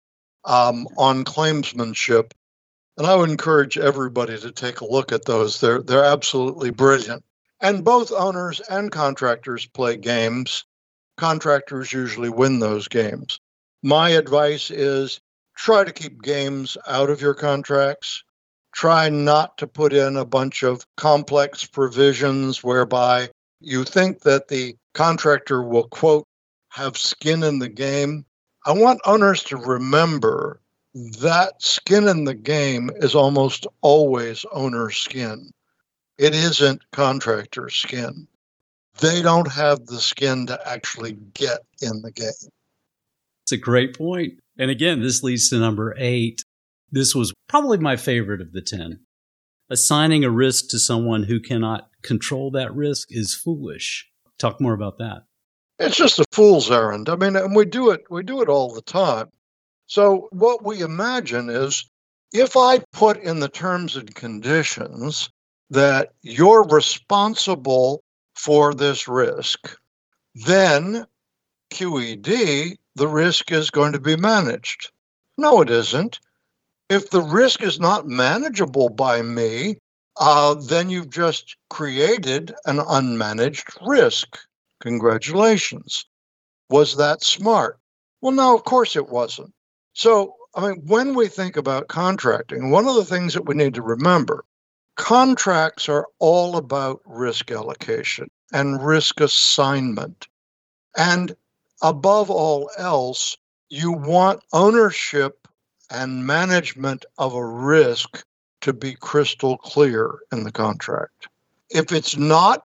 [0.45, 2.33] um, on claimsmanship
[3.01, 5.59] and I would encourage everybody to take a look at those.
[5.59, 7.25] They're they're absolutely brilliant.
[7.63, 10.67] And both owners and contractors play games.
[11.17, 13.41] Contractors usually win those games.
[13.83, 15.19] My advice is
[15.57, 18.23] try to keep games out of your contracts.
[18.75, 24.77] Try not to put in a bunch of complex provisions whereby you think that the
[24.93, 26.27] contractor will, quote,
[26.69, 28.27] have skin in the game.
[28.67, 30.60] I want owners to remember
[30.95, 35.51] that skin in the game is almost always owner skin.
[36.19, 38.27] It isn't contractor skin.
[38.99, 42.51] They don't have the skin to actually get in the game.
[43.43, 44.35] It's a great point.
[44.59, 46.45] And again, this leads to number eight.
[46.93, 49.01] This was probably my favorite of the 10.
[49.71, 54.09] Assigning a risk to someone who cannot control that risk is foolish.
[54.39, 55.23] Talk more about that.
[55.79, 57.09] It's just a fool's errand.
[57.09, 59.29] I mean, and we do it, we do it all the time.
[59.91, 61.85] So, what we imagine is
[62.33, 65.29] if I put in the terms and conditions
[65.69, 68.05] that you're responsible
[68.37, 69.77] for this risk,
[70.47, 71.09] then
[71.73, 74.93] QED, the risk is going to be managed.
[75.37, 76.21] No, it isn't.
[76.89, 79.79] If the risk is not manageable by me,
[80.21, 84.39] uh, then you've just created an unmanaged risk.
[84.83, 86.05] Congratulations.
[86.69, 87.81] Was that smart?
[88.21, 89.53] Well, no, of course it wasn't.
[90.03, 93.75] So, I mean, when we think about contracting, one of the things that we need
[93.75, 94.47] to remember
[94.97, 100.27] contracts are all about risk allocation and risk assignment.
[100.97, 101.37] And
[101.83, 103.37] above all else,
[103.69, 105.47] you want ownership
[105.91, 108.25] and management of a risk
[108.63, 111.29] to be crystal clear in the contract.
[111.69, 112.65] If it's not,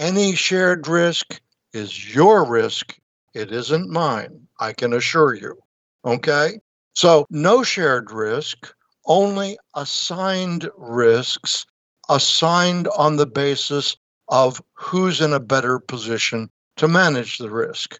[0.00, 1.40] any shared risk
[1.72, 2.98] is your risk.
[3.34, 5.62] It isn't mine, I can assure you.
[6.04, 6.58] Okay.
[6.94, 8.72] So no shared risk,
[9.06, 11.66] only assigned risks,
[12.08, 13.96] assigned on the basis
[14.28, 17.98] of who's in a better position to manage the risk.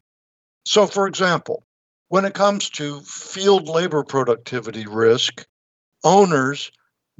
[0.64, 1.64] So, for example,
[2.08, 5.46] when it comes to field labor productivity risk,
[6.04, 6.70] owners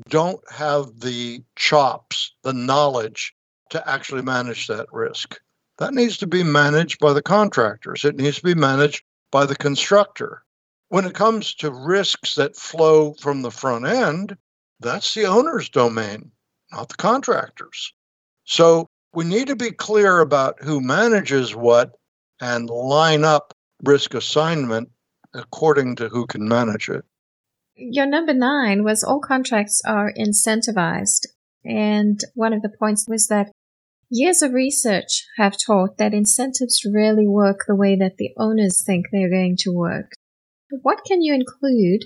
[0.09, 3.35] don't have the chops, the knowledge
[3.71, 5.41] to actually manage that risk.
[5.79, 8.05] That needs to be managed by the contractors.
[8.05, 10.43] It needs to be managed by the constructor.
[10.93, 14.37] When it comes to risks that flow from the front end,
[14.79, 16.33] that's the owner's domain,
[16.71, 17.95] not the contractor's.
[18.45, 21.93] So we need to be clear about who manages what
[22.43, 24.91] and line up risk assignment
[25.33, 27.07] according to who can manage it.
[27.75, 31.27] Your number nine was all contracts are incentivized.
[31.65, 33.51] And one of the points was that
[34.11, 39.07] years of research have taught that incentives rarely work the way that the owners think
[39.11, 40.13] they're going to work.
[40.81, 42.05] What can you include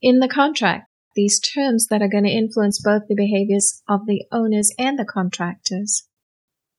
[0.00, 0.88] in the contract?
[1.14, 5.04] These terms that are going to influence both the behaviors of the owners and the
[5.04, 6.06] contractors.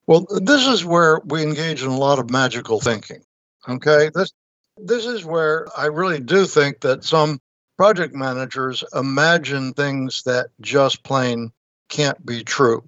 [0.06, 3.23] Well, this is where we engage in a lot of magical thinking.
[3.67, 4.10] Okay.
[4.13, 4.32] This
[4.78, 7.39] this is where I really do think that some
[7.78, 11.52] project managers imagine things that just plain
[11.89, 12.88] can't be true.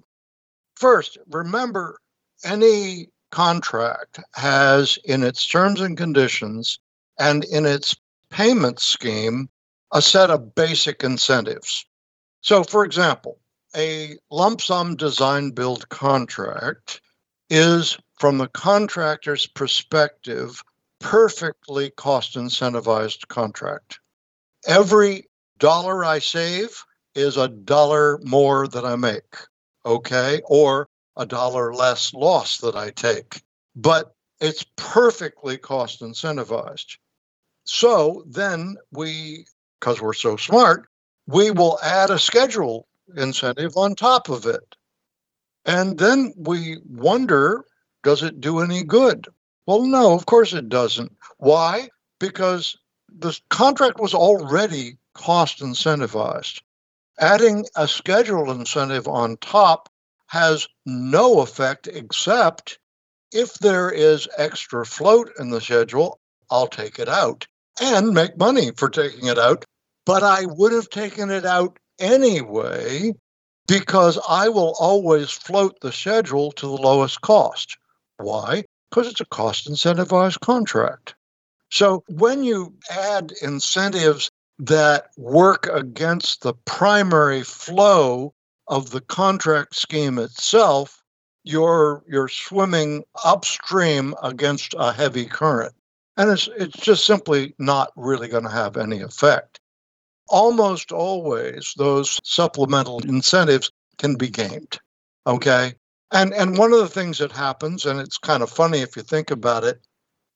[0.76, 1.98] First, remember
[2.44, 6.78] any contract has in its terms and conditions
[7.18, 7.96] and in its
[8.30, 9.48] payment scheme
[9.92, 11.84] a set of basic incentives.
[12.42, 13.38] So, for example,
[13.76, 17.00] a lump sum design build contract
[17.48, 20.62] is, from the contractor's perspective,
[21.00, 23.98] perfectly cost incentivized contract.
[24.66, 25.24] Every
[25.58, 29.36] dollar I save is a dollar more that I make,
[29.84, 30.40] okay?
[30.44, 33.42] Or a dollar less loss that I take.
[33.74, 36.96] But it's perfectly cost incentivized.
[37.64, 39.46] So then we,
[39.78, 40.86] because we're so smart,
[41.26, 44.76] we will add a schedule incentive on top of it.
[45.64, 47.64] And then we wonder
[48.02, 49.28] does it do any good?
[49.66, 51.12] Well, no, of course it doesn't.
[51.38, 51.88] Why?
[52.18, 52.76] Because
[53.08, 56.62] the contract was already cost incentivized.
[57.18, 59.90] Adding a schedule incentive on top
[60.28, 62.78] has no effect except
[63.32, 66.19] if there is extra float in the schedule,
[66.50, 67.46] I'll take it out
[67.80, 69.64] and make money for taking it out.
[70.06, 73.12] But I would have taken it out anyway
[73.68, 77.76] because I will always float the schedule to the lowest cost.
[78.16, 78.64] Why?
[78.90, 81.14] Because it's a cost incentivized contract.
[81.70, 88.34] So when you add incentives that work against the primary flow
[88.66, 91.02] of the contract scheme itself,
[91.44, 95.72] you're you're swimming upstream against a heavy current.
[96.20, 99.58] And it's it's just simply not really going to have any effect.
[100.28, 104.78] Almost always those supplemental incentives can be gamed.
[105.26, 105.72] Okay?
[106.12, 109.02] And and one of the things that happens and it's kind of funny if you
[109.02, 109.80] think about it,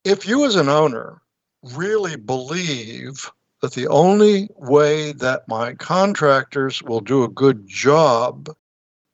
[0.05, 1.21] if you as an owner
[1.63, 8.49] really believe that the only way that my contractors will do a good job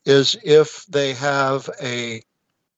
[0.04, 2.22] is if they have a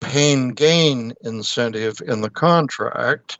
[0.00, 3.38] pain gain incentive in the contract,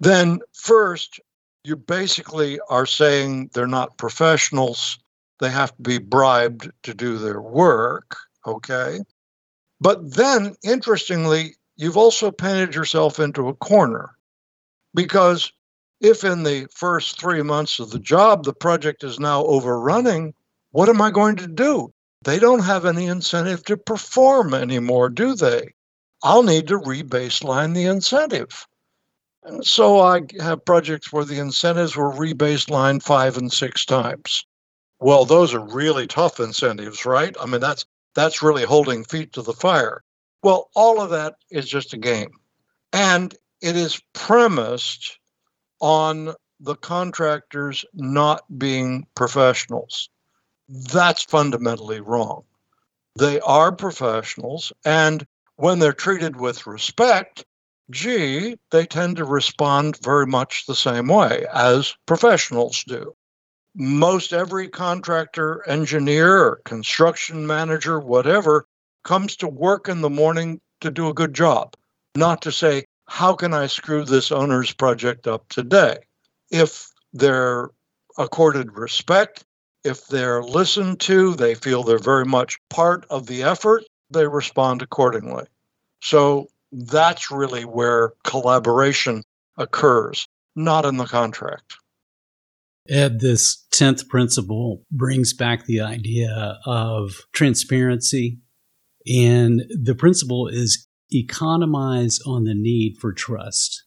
[0.00, 1.20] then first,
[1.64, 4.98] you basically are saying they're not professionals.
[5.40, 8.16] They have to be bribed to do their work.
[8.46, 9.00] Okay.
[9.80, 14.14] But then, interestingly, you've also painted yourself into a corner
[14.94, 15.52] because
[16.00, 20.34] if in the first three months of the job the project is now overrunning,
[20.70, 21.92] what am I going to do?
[22.24, 25.74] They don't have any incentive to perform anymore, do they?
[26.22, 28.66] I'll need to rebaseline the incentive.
[29.62, 34.44] So I have projects where the incentives were rebaselined five and six times.
[34.98, 37.36] Well, those are really tough incentives, right?
[37.40, 40.02] I mean, that's that's really holding feet to the fire.
[40.42, 42.30] Well, all of that is just a game.
[42.92, 45.18] And it is premised
[45.80, 50.08] on the contractors not being professionals.
[50.68, 52.44] That's fundamentally wrong.
[53.18, 57.44] They are professionals, and when they're treated with respect,
[57.90, 63.14] gee, they tend to respond very much the same way as professionals do.
[63.74, 68.66] Most every contractor, engineer, construction manager, whatever,
[69.04, 71.74] comes to work in the morning to do a good job,
[72.16, 75.98] not to say, how can I screw this owner's project up today?
[76.50, 77.70] If they're
[78.18, 79.44] accorded respect,
[79.84, 84.82] if they're listened to, they feel they're very much part of the effort, they respond
[84.82, 85.44] accordingly.
[86.02, 89.22] So that's really where collaboration
[89.56, 91.76] occurs, not in the contract.
[92.88, 98.38] Ed, this 10th principle brings back the idea of transparency.
[99.06, 103.84] And the principle is economize on the need for trust.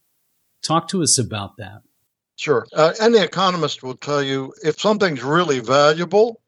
[0.63, 1.82] Talk to us about that.
[2.38, 2.65] Sure.
[2.73, 6.41] Uh, any economist will tell you if something's really valuable,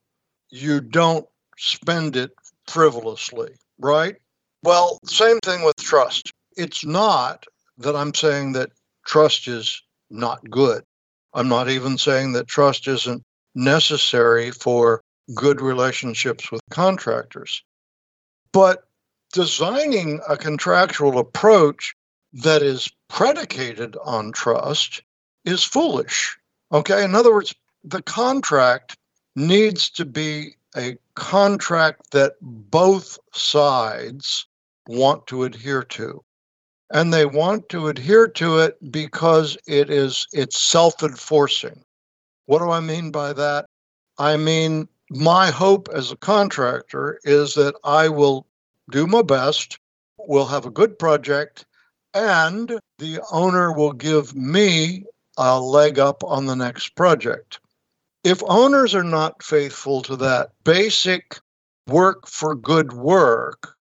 [0.49, 1.25] you don't
[1.57, 2.31] spend it
[2.67, 4.15] frivolously, right?
[4.63, 6.31] Well, same thing with trust.
[6.55, 7.45] It's not
[7.79, 8.71] that I'm saying that
[9.05, 10.83] trust is not good.
[11.33, 13.23] I'm not even saying that trust isn't
[13.55, 15.01] necessary for
[15.33, 17.63] good relationships with contractors.
[18.51, 18.83] But
[19.33, 21.95] designing a contractual approach
[22.33, 25.01] that is predicated on trust
[25.45, 26.37] is foolish.
[26.71, 27.03] Okay.
[27.03, 28.95] In other words, the contract
[29.35, 34.45] needs to be a contract that both sides
[34.91, 36.23] want to adhere to.
[36.93, 41.83] And they want to adhere to it because it is it's self-enforcing.
[42.45, 43.65] What do I mean by that?
[44.17, 48.47] I mean my hope as a contractor is that I will
[48.91, 49.77] do my best,
[50.17, 51.65] we'll have a good project,
[52.13, 55.05] and the owner will give me
[55.37, 57.59] a leg up on the next project.
[58.23, 61.39] If owners are not faithful to that basic
[61.87, 63.75] work for good work,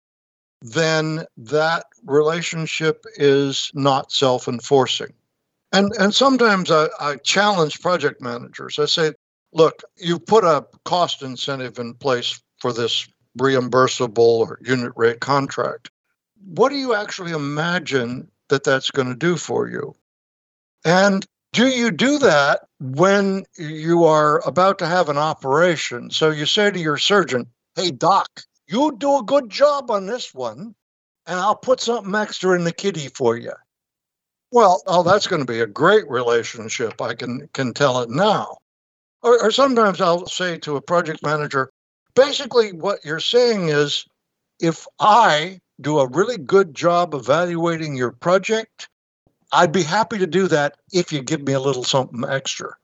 [0.62, 5.14] then that relationship is not self enforcing.
[5.72, 8.80] And, and sometimes I, I challenge project managers.
[8.80, 9.14] I say,
[9.54, 13.08] look, you put a cost incentive in place for this
[13.38, 15.92] reimbursable or unit rate contract.
[16.46, 19.94] What do you actually imagine that that's going to do for you?
[20.84, 26.10] And do you do that when you are about to have an operation?
[26.10, 30.34] So you say to your surgeon, Hey, doc, you do a good job on this
[30.34, 30.76] one,
[31.26, 33.54] and I'll put something extra in the kitty for you.
[34.52, 37.02] Well, oh, that's going to be a great relationship.
[37.02, 38.58] I can can tell it now.
[39.22, 41.72] Or, or sometimes I'll say to a project manager,
[42.16, 44.06] basically what you're saying is,
[44.60, 48.90] if I do a really good job evaluating your project,
[49.52, 52.76] I'd be happy to do that if you give me a little something extra.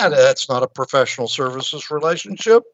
[0.00, 2.64] And that's not a professional services relationship.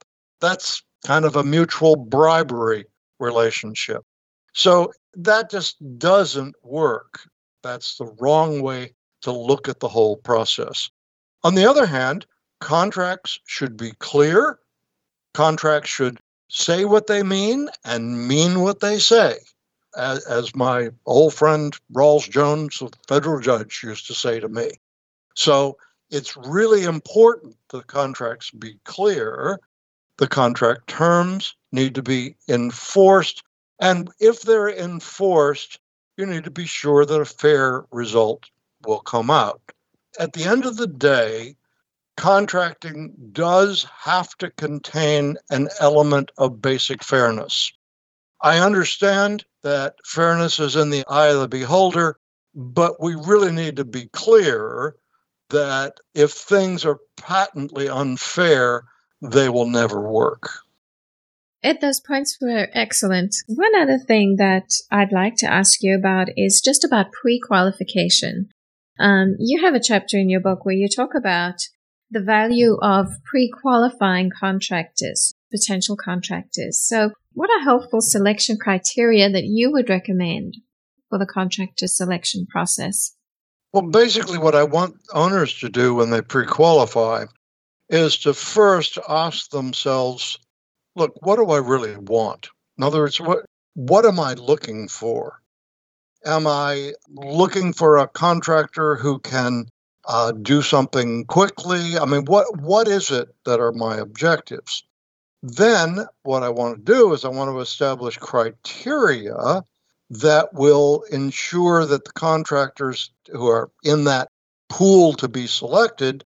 [0.41, 2.85] That's kind of a mutual bribery
[3.21, 4.03] relationship.
[4.55, 7.21] So that just doesn't work.
[7.63, 10.91] That's the wrong way to look at the whole process.
[11.43, 12.27] On the other hand,
[12.61, 14.59] contracts should be clear.
[15.35, 19.37] Contracts should say what they mean and mean what they say.
[19.97, 24.73] As, my old friend Rawls Jones, a federal judge, used to say to me.
[25.37, 25.77] So
[26.11, 29.61] it's really important the contracts be clear.
[30.19, 33.43] The contract terms need to be enforced.
[33.81, 35.81] And if they're enforced,
[36.17, 38.45] you need to be sure that a fair result
[38.87, 39.61] will come out.
[40.19, 41.57] At the end of the day,
[42.17, 47.73] contracting does have to contain an element of basic fairness.
[48.41, 52.19] I understand that fairness is in the eye of the beholder,
[52.55, 54.95] but we really need to be clear
[55.51, 58.85] that if things are patently unfair,
[59.31, 60.51] they will never work.
[61.63, 63.35] Ed, those points were excellent.
[63.47, 68.51] One other thing that I'd like to ask you about is just about pre qualification.
[69.01, 71.55] Um, you have a chapter in your book where you talk about
[72.11, 76.79] the value of pre qualifying contractors, potential contractors.
[76.87, 80.59] So, what are helpful selection criteria that you would recommend
[81.09, 83.17] for the contractor selection process?
[83.73, 87.25] Well, basically, what I want owners to do when they pre qualify
[87.95, 90.39] is to first ask themselves
[90.97, 92.49] look, what do I really want?
[92.77, 95.41] In other words, what what am I looking for?
[96.25, 99.69] Am I looking for a contractor who can
[100.07, 101.97] uh, do something quickly?
[101.99, 104.83] I mean, what what is it that are my objectives?
[105.43, 109.63] Then, what I want to do is I want to establish criteria
[110.11, 114.29] that will ensure that the contractors who are in that
[114.69, 116.25] pool to be selected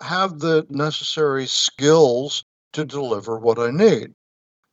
[0.00, 4.14] have the necessary skills to deliver what I need.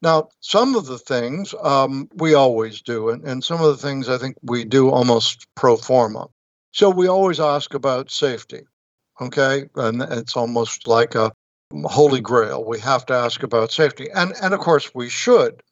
[0.01, 4.07] Now, some of the things um, we always do, and, and some of the things
[4.07, 6.27] I think we do almost pro forma.
[6.71, 8.61] So we always ask about safety,
[9.19, 9.67] okay?
[9.75, 11.31] And it's almost like a
[11.85, 12.63] holy grail.
[12.63, 14.07] We have to ask about safety.
[14.13, 15.63] And, and of course, we should.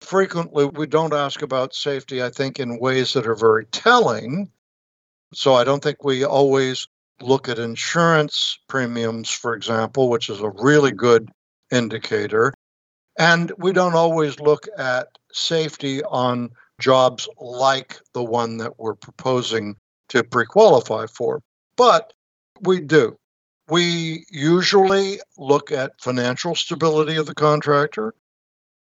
[0.00, 4.48] Frequently, we don't ask about safety, I think, in ways that are very telling.
[5.34, 6.86] So I don't think we always
[7.20, 11.30] look at insurance premiums, for example, which is a really good
[11.70, 12.52] indicator.
[13.18, 16.50] And we don't always look at safety on
[16.80, 19.76] jobs like the one that we're proposing
[20.10, 21.42] to pre qualify for,
[21.76, 22.12] but
[22.60, 23.16] we do.
[23.68, 28.14] We usually look at financial stability of the contractor,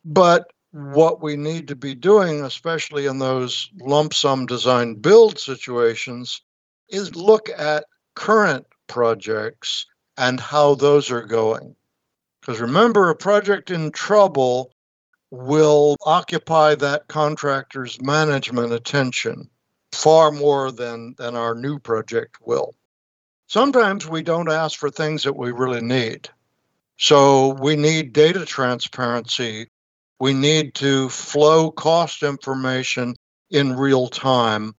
[0.04, 6.42] but what we need to be doing, especially in those lump sum design build situations,
[6.88, 7.84] is look at
[8.16, 9.86] current projects
[10.16, 11.76] and how those are going.
[12.40, 14.72] Because remember, a project in trouble
[15.30, 19.48] will occupy that contractor's management attention
[19.92, 22.74] far more than, than our new project will.
[23.48, 26.28] Sometimes we don't ask for things that we really need.
[26.98, 29.68] So we need data transparency.
[30.20, 33.16] We need to flow cost information
[33.50, 34.74] in real time.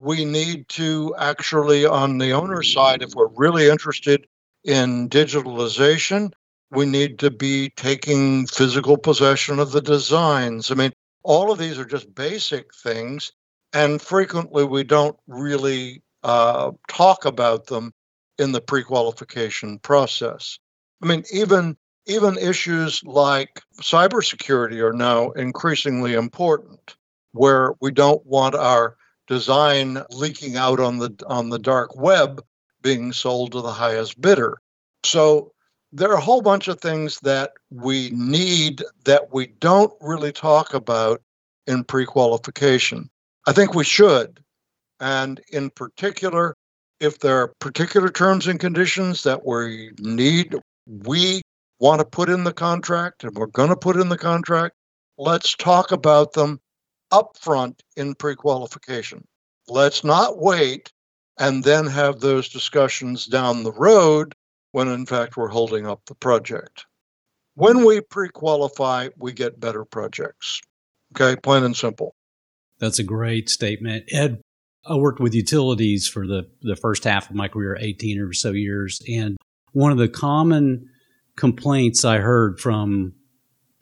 [0.00, 4.26] We need to actually, on the owner side, if we're really interested
[4.64, 6.32] in digitalization,
[6.70, 10.70] we need to be taking physical possession of the designs.
[10.70, 10.92] I mean,
[11.22, 13.32] all of these are just basic things,
[13.72, 17.92] and frequently we don't really uh, talk about them
[18.38, 20.58] in the pre-qualification process.
[21.02, 21.76] I mean, even
[22.08, 26.96] even issues like cybersecurity are now increasingly important,
[27.32, 32.42] where we don't want our design leaking out on the on the dark web
[32.82, 34.58] being sold to the highest bidder.
[35.04, 35.52] So
[35.92, 40.74] there are a whole bunch of things that we need that we don't really talk
[40.74, 41.22] about
[41.66, 43.10] in pre qualification.
[43.46, 44.40] I think we should.
[45.00, 46.54] And in particular,
[47.00, 50.56] if there are particular terms and conditions that we need,
[50.86, 51.42] we
[51.78, 54.74] want to put in the contract and we're going to put in the contract,
[55.18, 56.60] let's talk about them
[57.22, 59.26] upfront in pre qualification.
[59.68, 60.92] Let's not wait
[61.38, 64.34] and then have those discussions down the road
[64.72, 66.86] when in fact we're holding up the project.
[67.54, 70.60] When we pre qualify, we get better projects.
[71.14, 72.14] Okay, plain and simple.
[72.78, 74.04] That's a great statement.
[74.12, 74.40] Ed,
[74.84, 78.52] I worked with utilities for the, the first half of my career, 18 or so
[78.52, 79.00] years.
[79.08, 79.36] And
[79.72, 80.90] one of the common
[81.36, 83.14] complaints I heard from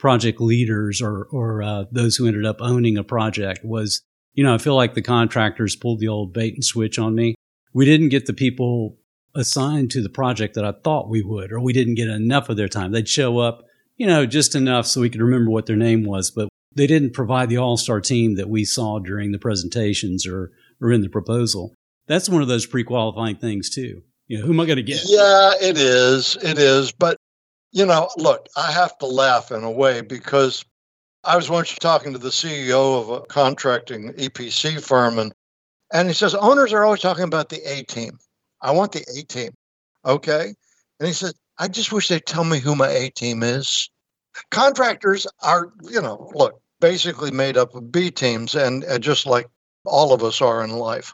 [0.05, 4.03] project leaders or, or uh, those who ended up owning a project was,
[4.35, 7.37] you know, I feel like the contractors pulled the old bait and switch on me.
[7.73, 8.99] We didn't get the people
[9.35, 12.59] assigned to the project that I thought we would, or we didn't get enough of
[12.59, 12.93] their time.
[12.93, 13.65] They'd show up,
[13.97, 17.15] you know, just enough so we could remember what their name was, but they didn't
[17.15, 20.53] provide the all star team that we saw during the presentations or,
[20.83, 21.73] or in the proposal.
[22.09, 24.03] That's one of those pre qualifying things, too.
[24.27, 25.01] You know, who am I going to get?
[25.07, 26.37] Yeah, it is.
[26.43, 26.93] It is.
[26.93, 27.17] But
[27.75, 30.65] you know, look, I have to laugh in a way because
[31.25, 35.35] I was once talking to the CEO of a contracting EPC firm, and
[35.93, 38.19] and he says owners are always talking about the A team.
[38.63, 39.51] I want the A team,
[40.05, 40.55] okay?
[41.01, 43.91] And he said, I just wish they'd tell me who my A team is.
[44.53, 49.49] Contractors are, you know, look, basically made up of B teams, and, and just like
[49.85, 51.13] all of us are in life.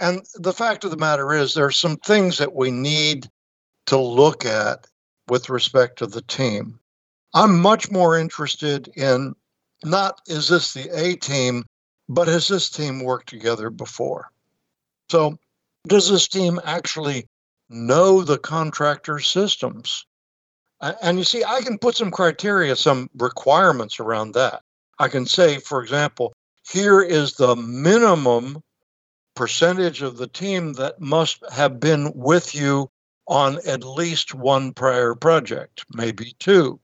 [0.00, 3.28] And the fact of the matter is, there are some things that we need
[3.86, 4.86] to look at
[5.30, 6.78] with respect to the team.
[7.32, 9.34] I'm much more interested in
[9.84, 11.64] not is this the A team,
[12.08, 14.30] but has this team worked together before?
[15.08, 15.38] So,
[15.86, 17.26] does this team actually
[17.70, 20.04] know the contractor systems?
[20.80, 24.62] And you see, I can put some criteria, some requirements around that.
[24.98, 26.32] I can say, for example,
[26.68, 28.62] here is the minimum
[29.34, 32.90] percentage of the team that must have been with you
[33.30, 36.80] on at least one prior project, maybe two,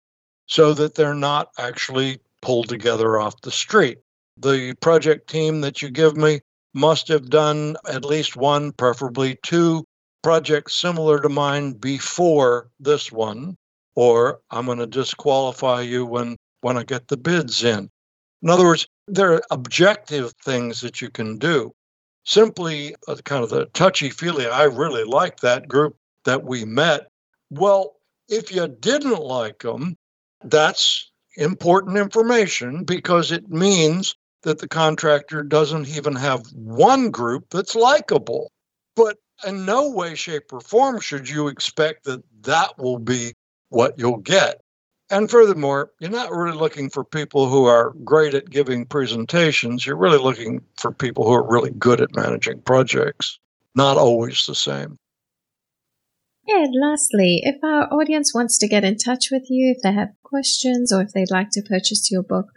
[0.47, 3.99] so that they're not actually pulled together off the street.
[4.37, 6.41] The project team that you give me
[6.73, 9.85] must have done at least one, preferably two
[10.23, 13.55] projects similar to mine before this one,
[13.95, 17.87] or I'm going to disqualify you when, when I get the bids in.
[18.41, 21.71] In other words, there are objective things that you can do.
[22.23, 25.95] Simply uh, kind of the touchy feely, I really like that group
[26.26, 27.07] that we met.
[27.49, 27.95] Well,
[28.30, 29.95] if you didn't like them,
[30.43, 37.76] that's important information because it means that the contractor doesn't even have one group that's
[37.76, 38.51] likable.
[38.95, 43.34] But in no way, shape, or form should you expect that that will be
[43.69, 44.61] what you'll get.
[45.09, 49.86] And furthermore, you're not really looking for people who are great at giving presentations.
[49.86, 53.38] You're really looking for people who are really good at managing projects.
[53.76, 54.97] Not always the same.
[56.47, 60.09] And lastly, if our audience wants to get in touch with you, if they have
[60.23, 62.47] questions or if they'd like to purchase your book,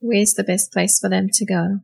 [0.00, 1.80] where's the best place for them to go?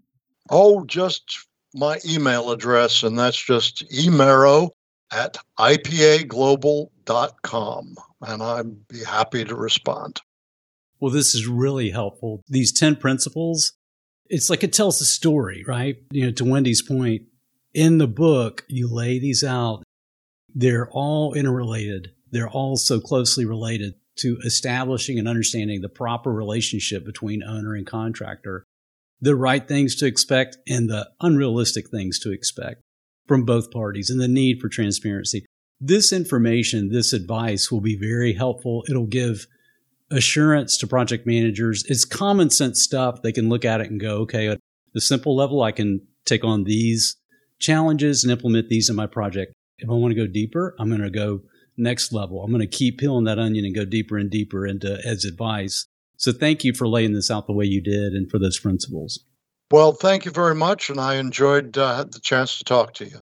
[0.48, 4.70] Oh, just my email address, and that's just emerrow
[5.12, 10.22] at ipaglobal.com, and I'd be happy to respond.
[10.98, 12.42] Well, this is really helpful.
[12.48, 13.74] These 10 principles,
[14.26, 15.96] it's like it tells a story, right?
[16.11, 17.22] You know, to Wendy's point,
[17.72, 19.84] in the book, you lay these out
[20.55, 22.12] they're all interrelated.
[22.30, 27.86] They're all so closely related to establishing and understanding the proper relationship between owner and
[27.86, 28.64] contractor,
[29.20, 32.82] the right things to expect and the unrealistic things to expect
[33.26, 35.46] from both parties, and the need for transparency.
[35.80, 38.84] This information, this advice will be very helpful.
[38.88, 39.46] It'll give
[40.11, 41.84] assurance to project managers.
[41.86, 43.22] It's common sense stuff.
[43.22, 44.59] They can look at it and go, okay, at
[44.92, 47.16] the simple level, I can take on these
[47.61, 51.03] challenges and implement these in my project if I want to go deeper, I'm going
[51.03, 51.43] to go
[51.76, 52.43] next level.
[52.43, 55.87] I'm going to keep peeling that onion and go deeper and deeper into Ed's advice.
[56.16, 59.24] So thank you for laying this out the way you did and for those principles.
[59.70, 60.91] Well, thank you very much.
[60.91, 63.20] And I enjoyed uh, the chance to talk to you.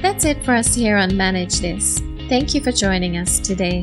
[0.00, 1.98] That's it for us here on Manage This.
[2.28, 3.80] Thank you for joining us today.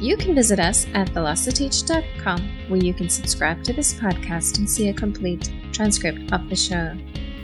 [0.00, 4.88] You can visit us at velociteach.com where you can subscribe to this podcast and see
[4.88, 6.96] a complete transcript of the show.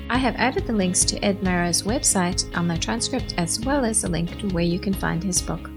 [0.09, 4.05] I have added the links to Ed Merrow's website on the transcript as well as
[4.05, 5.69] a link to where you can find his book.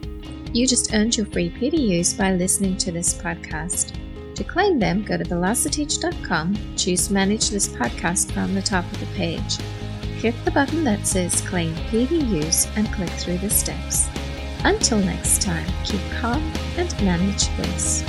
[0.53, 3.95] You just earned your free PDUs by listening to this podcast.
[4.35, 9.05] To claim them, go to velociteach.com, choose Manage This Podcast from the top of the
[9.17, 9.57] page.
[10.19, 14.07] Click the button that says Claim PDUs and click through the steps.
[14.63, 16.41] Until next time, keep calm
[16.77, 18.03] and manage this.